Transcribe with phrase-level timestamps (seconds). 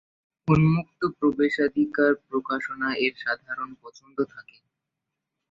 [0.47, 4.57] উন্মুক্ত প্রবেশাধিকার প্রকাশনা এর সাধারণ পছন্দ থাকে।